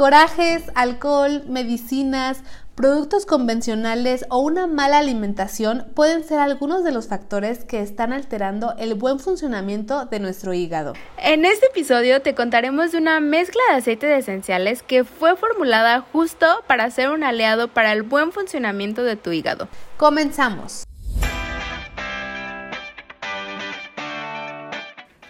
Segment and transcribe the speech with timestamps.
[0.00, 2.42] Corajes, alcohol, medicinas,
[2.74, 8.74] productos convencionales o una mala alimentación pueden ser algunos de los factores que están alterando
[8.78, 10.94] el buen funcionamiento de nuestro hígado.
[11.18, 16.46] En este episodio te contaremos de una mezcla de aceites esenciales que fue formulada justo
[16.66, 19.68] para ser un aliado para el buen funcionamiento de tu hígado.
[19.98, 20.84] Comenzamos.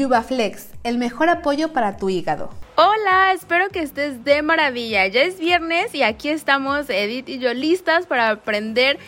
[0.00, 2.48] Yubaflex, el mejor apoyo para tu hígado.
[2.82, 5.06] Hola, espero que estés de maravilla.
[5.06, 8.98] Ya es viernes y aquí estamos Edith y yo listas para aprender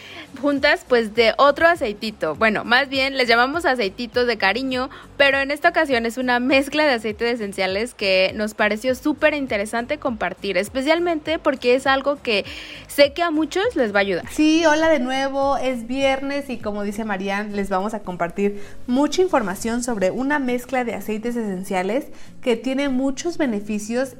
[0.43, 2.35] juntas pues de otro aceitito.
[2.35, 6.85] Bueno, más bien les llamamos aceititos de cariño, pero en esta ocasión es una mezcla
[6.85, 12.45] de aceites esenciales que nos pareció súper interesante compartir, especialmente porque es algo que
[12.89, 14.29] sé que a muchos les va a ayudar.
[14.31, 19.23] Sí, hola de nuevo, es viernes y como dice Marian, les vamos a compartir mucha
[19.23, 22.09] información sobre una mezcla de aceites esenciales
[22.43, 23.62] que tiene muchos beneficios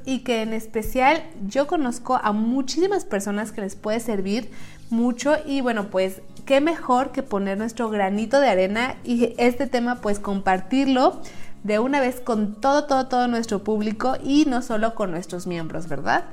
[0.05, 4.49] y que en especial yo conozco a muchísimas personas que les puede servir
[4.89, 10.01] mucho y bueno pues qué mejor que poner nuestro granito de arena y este tema
[10.01, 11.21] pues compartirlo
[11.63, 15.87] de una vez con todo, todo, todo nuestro público y no solo con nuestros miembros,
[15.87, 16.25] ¿verdad?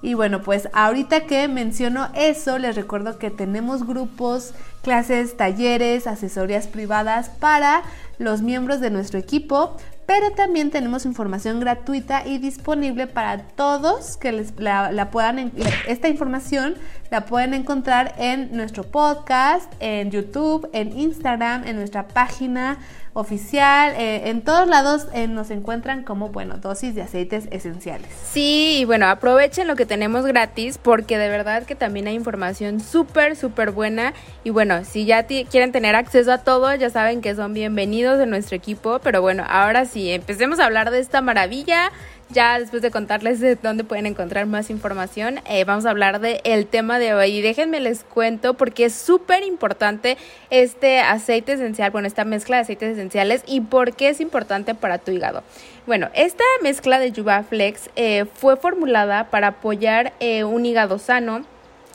[0.00, 6.68] Y bueno, pues ahorita que menciono eso, les recuerdo que tenemos grupos, clases, talleres, asesorías
[6.68, 7.82] privadas para
[8.18, 9.76] los miembros de nuestro equipo
[10.08, 15.52] pero también tenemos información gratuita y disponible para todos que les, la, puedan,
[15.86, 16.76] esta información
[17.10, 22.78] la pueden encontrar en nuestro podcast, en YouTube, en Instagram, en nuestra página
[23.18, 28.08] oficial, eh, en todos lados eh, nos encuentran como, bueno, dosis de aceites esenciales.
[28.24, 32.80] Sí, y bueno, aprovechen lo que tenemos gratis porque de verdad que también hay información
[32.80, 34.14] súper, súper buena
[34.44, 38.30] y bueno, si ya quieren tener acceso a todo, ya saben que son bienvenidos en
[38.30, 41.90] nuestro equipo, pero bueno, ahora sí, empecemos a hablar de esta maravilla
[42.30, 46.40] ya después de contarles de dónde pueden encontrar más información, eh, vamos a hablar del
[46.44, 47.36] el tema de hoy.
[47.36, 50.16] Y déjenme les cuento porque es súper importante
[50.50, 54.98] este aceite esencial, bueno, esta mezcla de aceites esenciales y por qué es importante para
[54.98, 55.42] tu hígado.
[55.86, 61.44] Bueno, esta mezcla de Yuba Flex eh, fue formulada para apoyar eh, un hígado sano,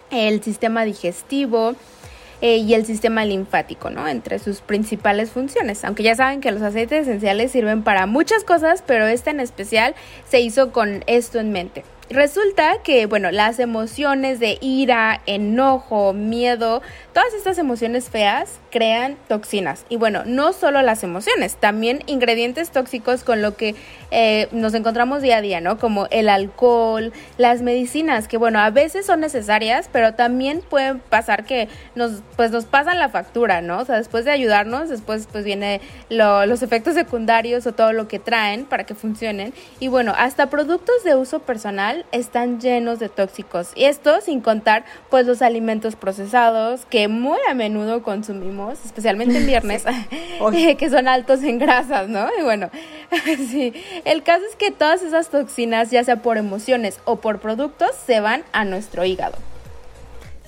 [0.10, 1.76] el sistema digestivo,
[2.44, 4.06] eh, y el sistema linfático, ¿no?
[4.06, 5.86] Entre sus principales funciones.
[5.86, 9.96] Aunque ya saben que los aceites esenciales sirven para muchas cosas, pero este en especial
[10.28, 11.86] se hizo con esto en mente.
[12.09, 16.81] Resulta que, bueno, las emociones de ira, enojo, miedo,
[17.14, 19.86] todas estas emociones feas crean toxinas.
[19.88, 23.76] Y bueno, no solo las emociones, también ingredientes tóxicos con lo que
[24.10, 25.78] eh, nos encontramos día a día, ¿no?
[25.78, 31.46] Como el alcohol, las medicinas, que bueno, a veces son necesarias, pero también pueden pasar
[31.46, 33.78] que nos, pues nos pasan la factura, ¿no?
[33.78, 35.80] O sea, después de ayudarnos, después pues viene
[36.10, 39.54] los efectos secundarios o todo lo que traen para que funcionen.
[39.80, 43.72] Y bueno, hasta productos de uso personal están llenos de tóxicos.
[43.76, 49.47] Y esto sin contar pues los alimentos procesados que muy a menudo consumimos, especialmente en
[49.47, 49.84] viernes,
[50.78, 52.28] que son altos en grasas, ¿no?
[52.40, 52.69] Y bueno,
[53.50, 53.74] sí,
[54.06, 58.19] el caso es que todas esas toxinas, ya sea por emociones o por productos, se
[58.19, 59.38] van a nuestro hígado.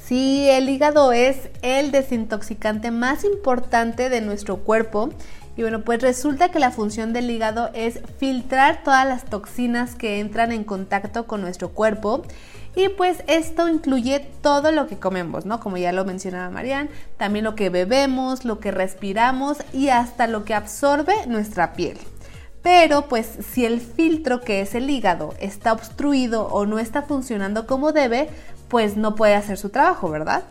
[0.03, 5.09] Sí, el hígado es el desintoxicante más importante de nuestro cuerpo
[5.57, 10.19] y bueno, pues resulta que la función del hígado es filtrar todas las toxinas que
[10.19, 12.23] entran en contacto con nuestro cuerpo.
[12.75, 15.59] Y pues esto incluye todo lo que comemos, ¿no?
[15.59, 20.43] Como ya lo mencionaba Marian, también lo que bebemos, lo que respiramos y hasta lo
[20.43, 21.97] que absorbe nuestra piel.
[22.61, 27.67] Pero pues si el filtro que es el hígado está obstruido o no está funcionando
[27.67, 28.29] como debe,
[28.67, 30.43] pues no puede hacer su trabajo, ¿verdad?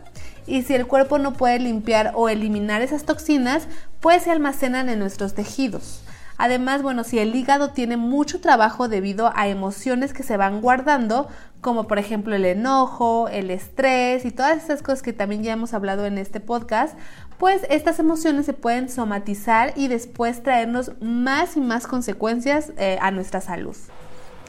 [0.47, 3.67] y si el cuerpo no puede limpiar o eliminar esas toxinas,
[3.99, 6.01] pues se almacenan en nuestros tejidos.
[6.37, 11.27] Además, bueno, si el hígado tiene mucho trabajo debido a emociones que se van guardando,
[11.61, 15.73] como por ejemplo el enojo, el estrés y todas estas cosas que también ya hemos
[15.73, 16.97] hablado en este podcast,
[17.37, 23.11] pues estas emociones se pueden somatizar y después traernos más y más consecuencias eh, a
[23.11, 23.75] nuestra salud.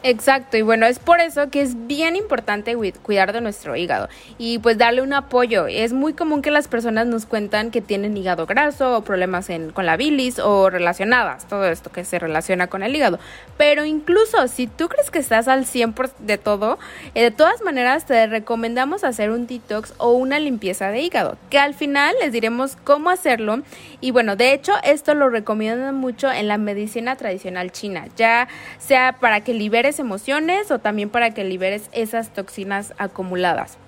[0.09, 4.09] Exacto, y bueno, es por eso que es bien importante cuidar de nuestro hígado
[4.39, 5.67] y pues darle un apoyo.
[5.67, 9.73] Es muy común que las personas nos cuentan que tienen hígado graso o problemas en,
[9.73, 13.19] con la bilis o relacionadas, todo esto que se relaciona con el hígado.
[13.57, 16.79] Pero incluso si tú crees que estás al 100% de todo,
[17.17, 21.59] eh, de todas maneras te recomendamos hacer un detox o una limpieza de hígado, que
[21.59, 23.63] al final les diremos cómo hacerlo.
[24.01, 28.47] Y bueno, de hecho esto lo recomiendan mucho en la medicina tradicional china, ya
[28.79, 33.79] sea para que liberes emociones o también para que liberes esas toxinas acumuladas.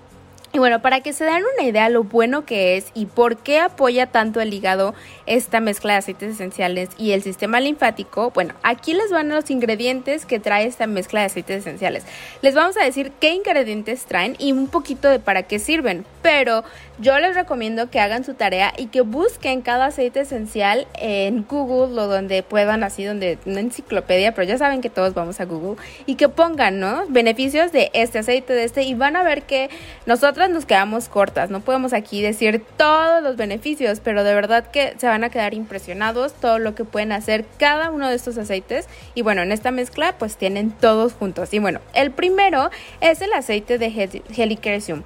[0.51, 3.59] Y bueno, para que se den una idea lo bueno que es y por qué
[3.59, 4.95] apoya tanto el hígado
[5.27, 10.25] esta mezcla de aceites esenciales y el sistema linfático, bueno, aquí les van los ingredientes
[10.25, 12.03] que trae esta mezcla de aceites esenciales.
[12.41, 16.63] Les vamos a decir qué ingredientes traen y un poquito de para qué sirven, pero
[16.99, 21.99] yo les recomiendo que hagan su tarea y que busquen cada aceite esencial en Google
[22.01, 25.81] o donde puedan, así donde una enciclopedia, pero ya saben que todos vamos a Google
[26.05, 27.05] y que pongan, ¿no?
[27.07, 29.69] Beneficios de este aceite, de este y van a ver que
[30.05, 34.95] nosotros nos quedamos cortas, no podemos aquí decir todos los beneficios, pero de verdad que
[34.97, 38.87] se van a quedar impresionados todo lo que pueden hacer cada uno de estos aceites
[39.15, 41.53] y bueno, en esta mezcla pues tienen todos juntos.
[41.53, 42.69] Y bueno, el primero
[42.99, 45.03] es el aceite de Helichrysum.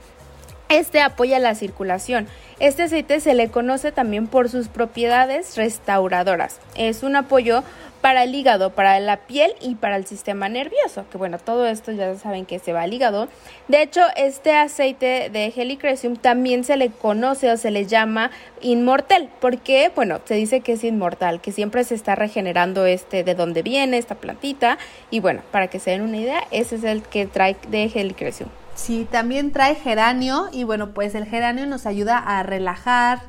[0.69, 2.27] Este apoya la circulación.
[2.59, 6.59] Este aceite se le conoce también por sus propiedades restauradoras.
[6.75, 7.63] Es un apoyo
[8.03, 11.93] para el hígado, para la piel y para el sistema nervioso, que bueno, todo esto
[11.93, 13.29] ya saben que se va al hígado.
[13.69, 18.29] De hecho, este aceite de Helichrysum también se le conoce o se le llama
[18.61, 23.35] inmortal, porque bueno, se dice que es inmortal, que siempre se está regenerando este de
[23.35, 24.77] dónde viene esta plantita
[25.09, 28.49] y bueno, para que se den una idea, ese es el que trae de Helichrysum.
[28.75, 33.21] Sí, también trae geranio y bueno, pues el geranio nos ayuda a relajar,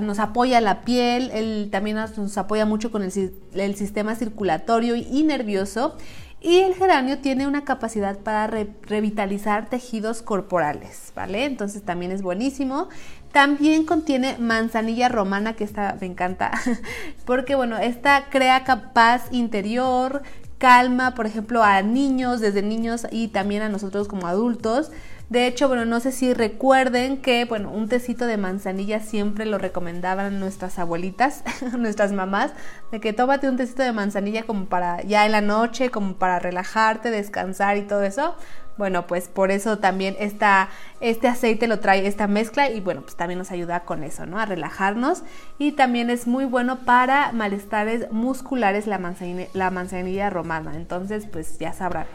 [0.00, 5.96] nos apoya la piel, él también nos, apoya mucho con el, sistema circulatorio y nervioso.
[6.44, 11.44] Y el geranio tiene una capacidad para revitalizar tejidos corporales, ¿vale?
[11.44, 12.88] Entonces también es buenísimo.
[13.30, 16.50] También contiene manzanilla romana, que esta me encanta,
[17.24, 20.22] porque bueno, esta crea paz interior,
[20.62, 24.92] calma, por ejemplo, a niños, desde niños y también a nosotros como adultos.
[25.28, 29.58] De hecho, bueno, no sé si recuerden que, bueno, un tecito de manzanilla siempre lo
[29.58, 31.42] recomendaban nuestras abuelitas,
[31.76, 32.52] nuestras mamás,
[32.92, 36.38] de que tómate un tecito de manzanilla como para ya en la noche, como para
[36.38, 38.36] relajarte, descansar y todo eso.
[38.78, 40.70] Bueno, pues por eso también esta,
[41.00, 44.38] este aceite lo trae esta mezcla y bueno, pues también nos ayuda con eso, ¿no?
[44.38, 45.22] A relajarnos
[45.58, 50.72] y también es muy bueno para malestares musculares la manzanilla, la manzanilla romana.
[50.74, 52.06] Entonces, pues ya sabrán.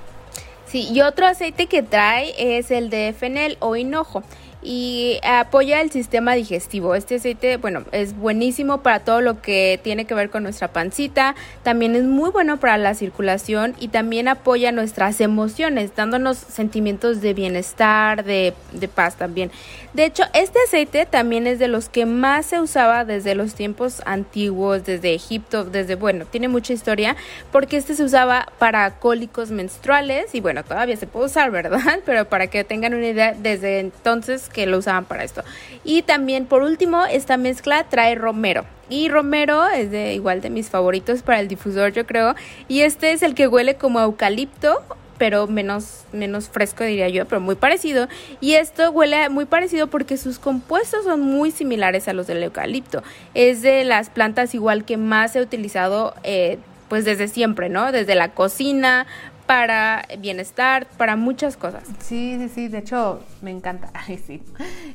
[0.66, 4.24] Sí, y otro aceite que trae es el de fenel o hinojo
[4.70, 6.94] y apoya el sistema digestivo.
[6.94, 11.36] Este aceite, bueno, es buenísimo para todo lo que tiene que ver con nuestra pancita,
[11.64, 17.34] también es muy bueno para la circulación y también apoya nuestras emociones, dándonos sentimientos de
[17.34, 19.52] bienestar, de, de paz también.
[19.94, 24.02] De hecho, este aceite también es de los que más se usaba desde los tiempos
[24.06, 27.16] antiguos, desde Egipto, desde, bueno, tiene mucha historia,
[27.54, 32.02] porque este se usaba para cólicos menstruales y bueno, todavía se puede usar, ¿verdad?
[32.06, 35.44] Pero para que tengan una idea, desde entonces que lo usaban para esto.
[35.84, 38.66] Y también, por último, esta mezcla trae romero.
[38.90, 42.34] Y romero es de igual de mis favoritos para el difusor, yo creo.
[42.68, 44.82] Y este es el que huele como eucalipto
[45.20, 48.08] pero menos, menos fresco diría yo, pero muy parecido.
[48.40, 53.02] Y esto huele muy parecido porque sus compuestos son muy similares a los del eucalipto.
[53.34, 57.92] Es de las plantas igual que más he utilizado eh, pues desde siempre, ¿no?
[57.92, 59.08] Desde la cocina,
[59.48, 61.84] para bienestar, para muchas cosas.
[62.00, 63.90] Sí, sí, sí, de hecho me encanta.
[64.08, 64.44] Ay, sí.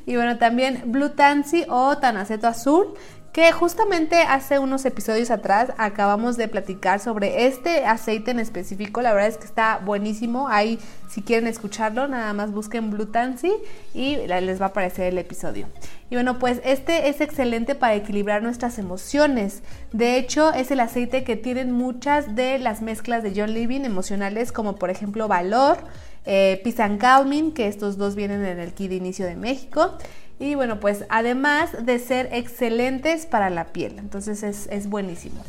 [0.07, 2.95] Y bueno, también Blue Tansy o Tanaceto Azul,
[3.33, 9.01] que justamente hace unos episodios atrás acabamos de platicar sobre este aceite en específico.
[9.01, 10.49] La verdad es que está buenísimo.
[10.49, 13.53] Ahí, si quieren escucharlo, nada más busquen Blue Tansy
[13.95, 15.67] y les va a aparecer el episodio.
[16.11, 19.63] Y bueno, pues este es excelente para equilibrar nuestras emociones.
[19.93, 24.53] De hecho, es el aceite que tienen muchas de las mezclas de John Living emocionales,
[24.53, 25.79] como por ejemplo Valor,
[26.27, 29.97] eh, Peace que estos dos vienen en el kit de inicio de México.
[30.43, 35.41] Y bueno, pues además de ser excelentes para la piel, entonces es, es buenísimo.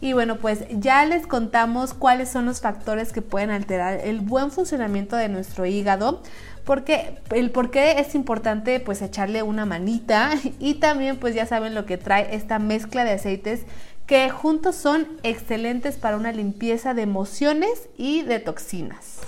[0.00, 4.50] Y bueno, pues ya les contamos cuáles son los factores que pueden alterar el buen
[4.50, 6.24] funcionamiento de nuestro hígado
[6.64, 11.76] porque el por qué es importante pues echarle una manita y también pues ya saben
[11.76, 13.66] lo que trae esta mezcla de aceites
[14.06, 19.19] que juntos son excelentes para una limpieza de emociones y de toxinas.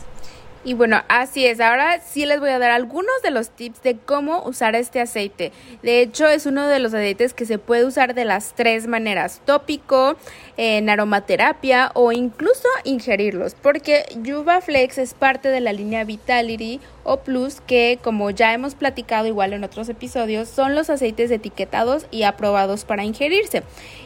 [0.65, 1.61] Y bueno, así es.
[1.61, 5.51] Ahora sí les voy a dar algunos de los tips de cómo usar este aceite.
[5.83, 9.41] De hecho, es uno de los aceites que se puede usar de las tres maneras:
[9.45, 10.17] tópico,
[10.57, 13.55] en aromaterapia o incluso ingerirlos.
[13.55, 18.75] Porque Yuva Flex es parte de la línea Vitality o Plus, que como ya hemos
[18.75, 23.63] platicado igual en otros episodios, son los aceites etiquetados y aprobados para ingerirse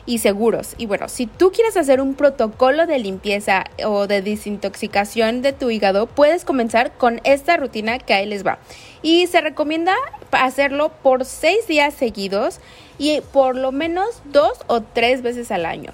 [0.06, 0.74] y seguros.
[0.78, 5.70] Y bueno, si tú quieres hacer un protocolo de limpieza o de desintoxicación de tu
[5.70, 8.58] hígado, puedes comenzar con esta rutina que ahí les va.
[9.02, 9.94] Y se recomienda
[10.30, 12.60] hacerlo por seis días seguidos
[12.98, 15.92] y por lo menos dos o tres veces al año.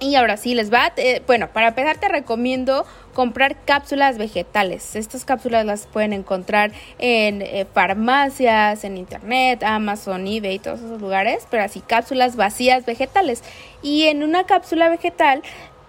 [0.00, 0.92] Y ahora sí les va,
[1.26, 2.84] bueno, para empezar te recomiendo
[3.14, 4.96] comprar cápsulas vegetales.
[4.96, 11.46] Estas cápsulas las pueden encontrar en eh, farmacias, en internet, Amazon, eBay, todos esos lugares,
[11.48, 13.42] pero así cápsulas vacías vegetales.
[13.82, 15.42] Y en una cápsula vegetal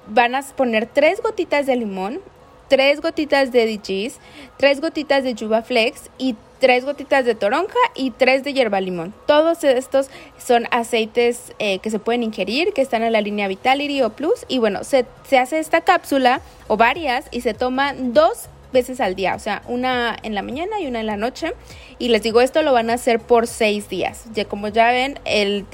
[0.07, 2.21] van a poner tres gotitas de limón,
[2.67, 4.19] tres gotitas de DGs,
[4.57, 9.13] tres gotitas de Yuba Flex y tres gotitas de toronja y tres de hierba limón.
[9.27, 14.01] Todos estos son aceites eh, que se pueden ingerir, que están en la línea Vitality
[14.01, 14.45] o Plus.
[14.47, 19.15] Y bueno, se, se hace esta cápsula o varias y se toman dos veces al
[19.15, 21.53] día, o sea, una en la mañana y una en la noche.
[21.97, 24.25] Y les digo, esto lo van a hacer por seis días.
[24.33, 25.65] Ya como ya ven, el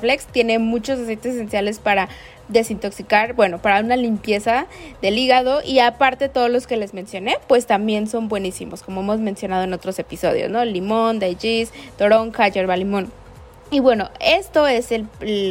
[0.00, 2.08] Flex tiene muchos aceites esenciales para
[2.48, 4.66] desintoxicar, bueno, para una limpieza
[5.02, 9.20] del hígado y aparte todos los que les mencioné, pues también son buenísimos, como hemos
[9.20, 10.64] mencionado en otros episodios, ¿no?
[10.64, 13.10] Limón, daijis, toronja, yerba limón.
[13.70, 15.06] Y bueno, esto es el,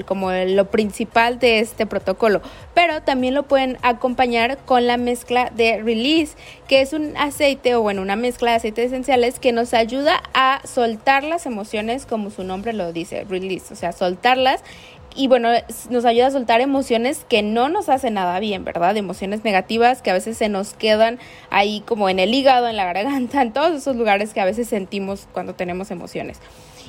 [0.08, 2.42] como lo principal de este protocolo,
[2.74, 6.36] pero también lo pueden acompañar con la mezcla de release,
[6.68, 10.62] que es un aceite o bueno, una mezcla de aceites esenciales que nos ayuda a
[10.66, 14.64] soltar las emociones como su nombre lo dice, release, o sea, soltarlas
[15.18, 15.50] y bueno,
[15.90, 18.96] nos ayuda a soltar emociones que no nos hacen nada bien, ¿verdad?
[18.96, 21.18] Emociones negativas que a veces se nos quedan
[21.50, 24.70] ahí como en el hígado, en la garganta, en todos esos lugares que a veces
[24.70, 26.40] sentimos cuando tenemos emociones.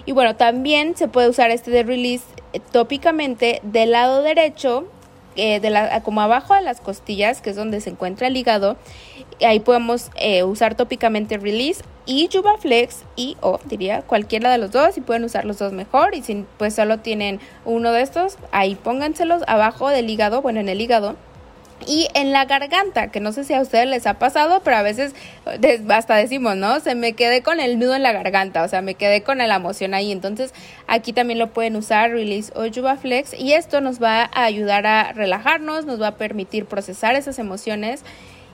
[0.04, 4.86] Y bueno, también se puede usar este de release eh, tópicamente del lado derecho,
[5.38, 8.76] eh, de la, como abajo de las costillas, que es donde se encuentra el hígado.
[9.40, 12.28] Ahí podemos eh, usar tópicamente release y
[12.58, 16.22] Flex y o diría cualquiera de los dos y pueden usar los dos mejor y
[16.22, 20.80] si pues solo tienen uno de estos ahí pónganselos abajo del hígado bueno en el
[20.80, 21.16] hígado
[21.88, 24.82] y en la garganta, que no sé si a ustedes les ha pasado, pero a
[24.82, 25.14] veces
[25.88, 26.80] hasta decimos, ¿no?
[26.80, 29.54] Se me quedé con el nudo en la garganta, o sea, me quedé con la
[29.54, 30.12] emoción ahí.
[30.12, 30.52] Entonces,
[30.86, 35.12] aquí también lo pueden usar, Release o Flex, y esto nos va a ayudar a
[35.14, 38.02] relajarnos, nos va a permitir procesar esas emociones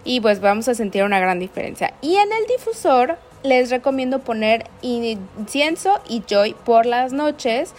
[0.05, 1.93] y pues vamos a sentir una gran diferencia.
[2.03, 7.75] Y en el difusor les recomiendo poner incienso y joy por las noches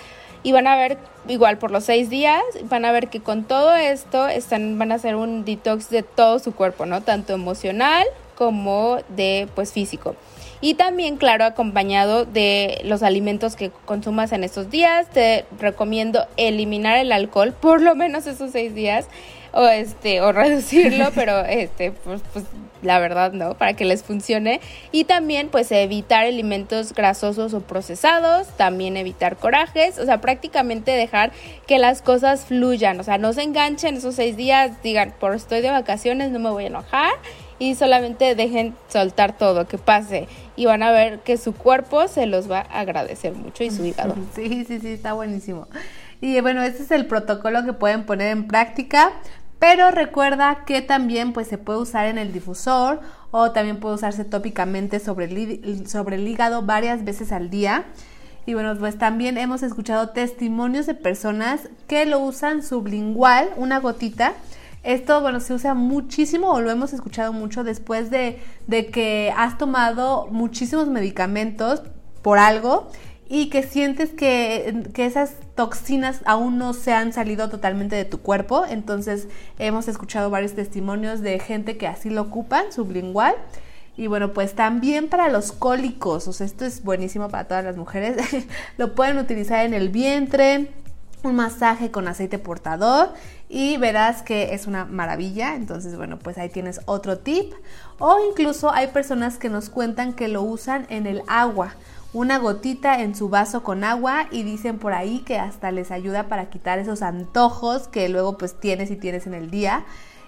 [0.45, 3.75] y van a ver igual por los seis días van a ver que con todo
[3.75, 8.99] esto están van a hacer un detox de todo su cuerpo no tanto emocional como
[9.09, 10.15] de pues físico.
[10.61, 16.97] Y también claro acompañado de los alimentos que consumas en estos días te recomiendo eliminar
[16.97, 19.07] el alcohol por lo menos esos seis días
[19.55, 22.45] o este o reducirlo pero este pues, pues
[22.85, 24.61] la verdad no, para que les funcione.
[24.91, 31.31] Y también pues evitar alimentos grasosos o procesados, también evitar corajes, o sea, prácticamente dejar
[31.67, 35.61] que las cosas fluyan, o sea, no se enganchen esos seis días, digan, por estoy
[35.61, 37.11] de vacaciones, no me voy a enojar
[37.57, 42.25] y solamente dejen soltar todo, que pase y van a ver que su cuerpo se
[42.25, 44.15] los va a agradecer mucho y su hígado.
[44.35, 45.67] Sí, sí, sí, está buenísimo.
[46.21, 49.11] Y bueno, este es el protocolo que pueden poner en práctica.
[49.59, 52.99] Pero recuerda que también pues, se puede usar en el difusor
[53.31, 57.85] o también puede usarse tópicamente sobre el, sobre el hígado varias veces al día.
[58.45, 64.33] Y bueno, pues también hemos escuchado testimonios de personas que lo usan sublingual, una gotita.
[64.83, 69.57] Esto, bueno, se usa muchísimo o lo hemos escuchado mucho después de, de que has
[69.57, 71.81] tomado muchísimos medicamentos
[72.21, 72.91] por algo
[73.27, 78.65] y que sientes que, esas toxinas aún no se han salido totalmente de tu cuerpo.
[78.69, 79.27] Entonces
[79.57, 83.35] hemos escuchado varios testimonios de gente que así lo ocupan, sublingual.
[83.97, 87.77] Y bueno, pues también para los cólicos, o sea, esto es buenísimo para todas las
[87.77, 88.17] mujeres.
[88.77, 90.67] lo pueden utilizar en el vientre,
[91.23, 93.13] un masaje con aceite portador
[93.49, 95.55] y verás que es una maravilla.
[95.55, 97.53] Entonces, bueno, pues ahí tienes otro tip.
[97.97, 101.73] O incluso hay personas que nos cuentan que lo usan en el agua
[102.15, 106.29] una gotita en su vaso con agua y dicen por ahí que hasta les ayuda
[106.29, 109.83] para quitar esos antojos que luego pues tienes y tienes en el día.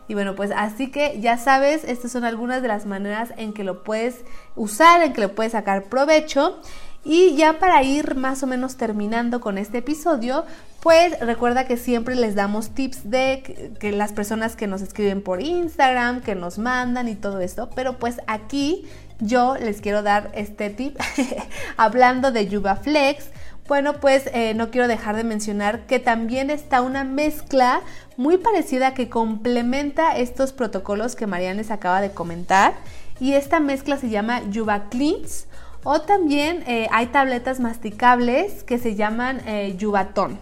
[0.10, 3.64] Y bueno, pues así que ya sabes, estas son algunas de las maneras en que
[3.64, 4.26] lo puedes
[4.58, 6.60] usar, en que lo puedes sacar provecho.
[7.06, 10.44] Y ya para ir más o menos terminando con este episodio,
[10.82, 15.42] pues recuerda que siempre les damos tips de que, las personas que nos escriben por
[15.42, 18.86] Instagram, que nos mandan y todo esto, pero pues aquí
[19.20, 20.98] yo les quiero dar este tip
[21.78, 23.30] hablando de Yuba Flex.
[23.68, 27.82] Bueno, pues eh, no quiero dejar de mencionar que también está una mezcla
[28.16, 32.76] muy parecida que complementa estos protocolos que Marian les acaba de comentar.
[33.20, 35.48] Y esta mezcla se llama Yuba Cleans
[35.84, 40.40] o también eh, hay tabletas masticables que se llaman eh, Yubatón.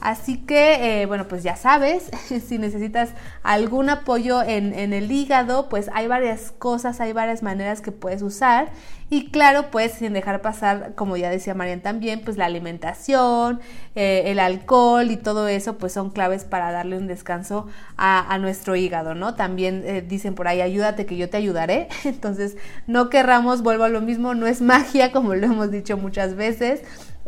[0.00, 2.10] Así que, eh, bueno, pues ya sabes,
[2.46, 3.10] si necesitas
[3.42, 8.70] algún apoyo en, el hígado, pues hay varias cosas, hay varias maneras que puedes usar.
[9.10, 13.60] Y claro, pues sin dejar pasar, como ya decía Marian también, pues la alimentación,
[13.94, 18.76] eh, el alcohol y todo eso, pues son claves para darle un descanso a, nuestro
[18.76, 19.34] hígado, ¿no?
[19.34, 21.88] También eh, dicen por ahí, ayúdate que yo te ayudaré.
[22.04, 26.34] Entonces, no querramos, vuelvo a lo mismo, no es magia, como lo hemos dicho muchas
[26.36, 26.82] veces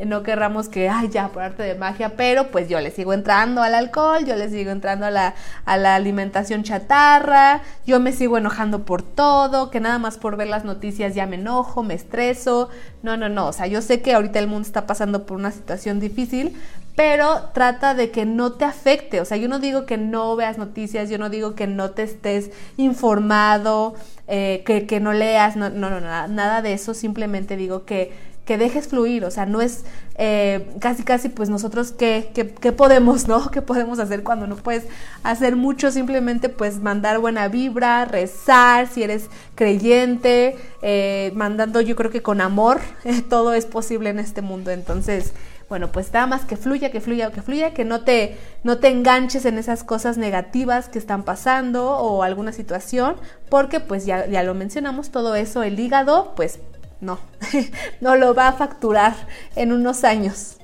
[0.07, 3.63] no querramos que, ay, ya, por arte de magia, pero pues yo le sigo entrando
[3.63, 5.35] al alcohol, yo le sigo entrando a la,
[5.65, 10.49] a la alimentación chatarra, yo me sigo enojando por todo, que nada más por ver
[10.49, 12.69] las noticias ya me enojo, me estreso.
[13.03, 15.51] No, no, no, o sea, yo sé que ahorita el mundo está pasando por una
[15.51, 16.57] situación difícil,
[16.97, 19.21] pero trata de que no te afecte.
[19.21, 22.03] O sea, yo no digo que no veas noticias, yo no digo que no te
[22.03, 23.95] estés informado,
[24.29, 28.13] eh, que, que, no leas, no, no, no, nada, nada de eso, simplemente digo que
[28.51, 29.85] que dejes fluir, o sea, no es
[30.17, 33.49] eh, casi casi pues nosotros ¿qué, qué, podemos, ¿no?
[33.53, 34.87] ¿Qué podemos hacer cuando no puedes
[35.23, 35.93] hacer mucho?
[35.93, 42.41] Simplemente pues mandar buena vibra, rezar, si eres creyente, eh, mandando yo creo que con
[42.41, 42.81] amor,
[43.31, 45.33] todo es posible en este mundo, entonces
[45.69, 48.89] bueno, pues nada más que fluya, que fluya, que fluya, que no te, no te
[48.89, 53.15] enganches en esas cosas negativas que están pasando o alguna situación,
[53.49, 56.59] porque pues ya, ya lo mencionamos, todo eso, el hígado, pues
[57.01, 57.19] no,
[58.01, 59.15] no lo va a facturar
[59.57, 60.57] en unos años.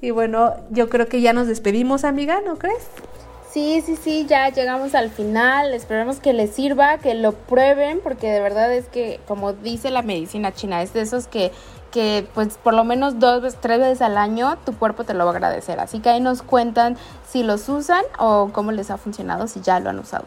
[0.00, 2.84] Y bueno, yo creo que ya nos despedimos, amiga, ¿no crees?
[3.50, 5.72] Sí, sí, sí, ya llegamos al final.
[5.72, 10.02] Esperemos que les sirva, que lo prueben, porque de verdad es que, como dice la
[10.02, 11.50] medicina china, es de esos que,
[11.90, 15.32] que pues por lo menos dos, tres veces al año tu cuerpo te lo va
[15.32, 15.80] a agradecer.
[15.80, 19.80] Así que ahí nos cuentan si los usan o cómo les ha funcionado, si ya
[19.80, 20.26] lo han usado.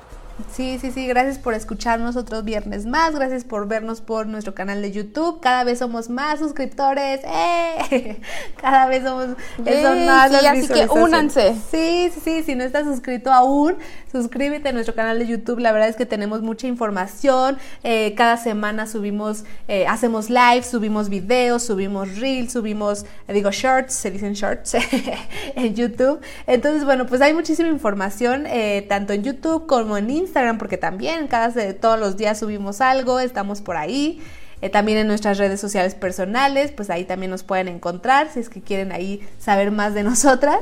[0.54, 4.82] Sí, sí, sí, gracias por escucharnos otros viernes más, gracias por vernos por nuestro canal
[4.82, 8.20] de YouTube, cada vez somos más suscriptores, ¡eh!
[8.60, 9.30] cada vez somos
[9.60, 11.56] más sí, así que únanse.
[11.72, 13.76] Sí, sí, sí, si no estás suscrito aún,
[14.12, 18.38] suscríbete a nuestro canal de YouTube, la verdad es que tenemos mucha información, eh, cada
[18.38, 24.34] semana subimos, eh, hacemos live, subimos videos, subimos reels, subimos, eh, digo shorts, se dicen
[24.34, 24.76] shorts
[25.56, 28.46] en YouTube, entonces bueno, pues hay muchísima información,
[28.88, 33.20] tanto en YouTube como en Instagram, Instagram porque también cada todos los días subimos algo,
[33.20, 34.22] estamos por ahí.
[34.62, 38.50] Eh, también en nuestras redes sociales personales, pues ahí también nos pueden encontrar si es
[38.50, 40.60] que quieren ahí saber más de nosotras.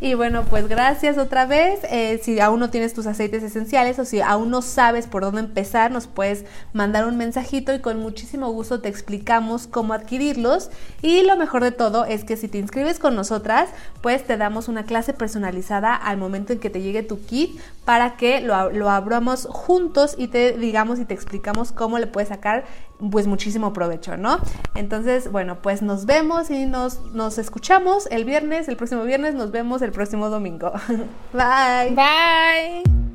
[0.00, 1.80] Y bueno, pues gracias otra vez.
[1.90, 5.40] Eh, si aún no tienes tus aceites esenciales o si aún no sabes por dónde
[5.40, 10.70] empezar, nos puedes mandar un mensajito y con muchísimo gusto te explicamos cómo adquirirlos.
[11.02, 13.68] Y lo mejor de todo es que si te inscribes con nosotras,
[14.00, 18.16] pues te damos una clase personalizada al momento en que te llegue tu kit para
[18.16, 22.64] que lo, lo abramos juntos y te digamos y te explicamos cómo le puedes sacar
[23.10, 24.38] pues muchísimo provecho, ¿no?
[24.74, 29.50] Entonces, bueno, pues nos vemos y nos, nos escuchamos el viernes, el próximo viernes, nos
[29.50, 30.72] vemos el próximo domingo.
[31.32, 31.94] Bye.
[31.94, 33.11] Bye.